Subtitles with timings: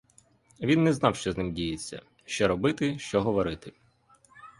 [0.61, 3.73] Він не знав, що з ним діється, що робити, що говорити.